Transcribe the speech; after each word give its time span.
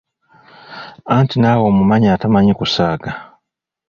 Anti 1.15 1.35
naawe 1.37 1.63
omumanyi 1.71 2.07
atamanyi 2.09 2.51
kusaaga! 2.59 3.11